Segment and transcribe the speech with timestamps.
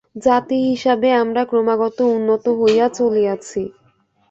[0.23, 3.61] জাতি হিসাবে আমরা ক্রমাগত উন্নত হইয়া চলিয়াছি।